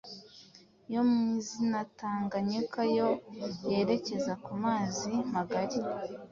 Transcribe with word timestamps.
yo 0.93 1.01
mu 1.09 1.21
izina 1.39 1.79
Tanganyika 1.99 2.79
yo 2.97 3.09
yerekeza 3.71 4.33
ku 4.43 4.51
mazi 4.63 5.11
magari 5.33 5.77